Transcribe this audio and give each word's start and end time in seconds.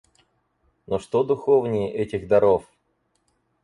Но 0.87 0.97
что 0.97 1.23
духовнее 1.23 1.93
этих 1.93 2.27
даров? 2.27 2.67